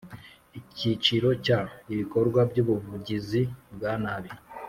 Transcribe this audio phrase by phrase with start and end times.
[0.59, 1.59] Icyiciro cya
[1.93, 3.41] Ibikorwa by ubugizi
[3.73, 4.29] bwa nabi